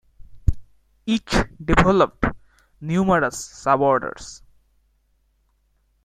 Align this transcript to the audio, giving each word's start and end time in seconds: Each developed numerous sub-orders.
Each 1.05 1.31
developed 1.63 2.25
numerous 2.79 3.37
sub-orders. 3.45 4.41